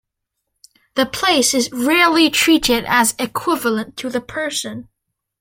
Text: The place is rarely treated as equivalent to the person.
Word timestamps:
The 0.95 1.05
place 1.05 1.53
is 1.53 1.71
rarely 1.71 2.31
treated 2.31 2.85
as 2.85 3.13
equivalent 3.19 3.97
to 3.97 4.09
the 4.09 4.19
person. 4.19 4.89